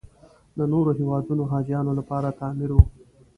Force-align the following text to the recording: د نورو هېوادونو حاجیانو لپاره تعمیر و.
د 0.57 0.59
نورو 0.73 0.91
هېوادونو 0.99 1.43
حاجیانو 1.51 1.91
لپاره 1.99 2.35
تعمیر 2.39 2.71
و. 2.73 2.79